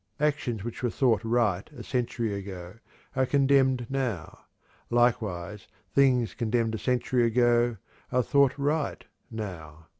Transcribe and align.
Actions 0.19 0.63
which 0.63 0.81
were 0.81 0.89
thought 0.89 1.23
right 1.23 1.69
a 1.73 1.83
century 1.83 2.33
ago 2.33 2.79
are 3.15 3.27
condemned 3.27 3.85
now; 3.87 4.45
likewise, 4.89 5.67
things 5.93 6.33
condemned 6.33 6.73
a 6.73 6.79
century 6.79 7.23
ago 7.23 7.77
are 8.11 8.23
thought 8.23 8.57
right 8.57 9.05
now. 9.29 9.85